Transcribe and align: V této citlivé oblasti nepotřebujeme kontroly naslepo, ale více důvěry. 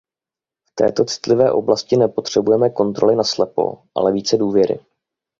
V 0.71 0.75
této 0.75 1.05
citlivé 1.05 1.51
oblasti 1.51 1.97
nepotřebujeme 1.97 2.69
kontroly 2.69 3.15
naslepo, 3.15 3.83
ale 3.95 4.11
více 4.11 4.37
důvěry. 4.37 4.79